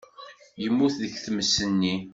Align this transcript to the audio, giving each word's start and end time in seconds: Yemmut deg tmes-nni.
Yemmut 0.61 0.95
deg 1.01 1.13
tmes-nni. 1.23 1.95